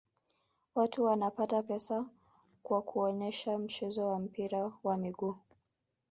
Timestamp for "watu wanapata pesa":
0.75-2.05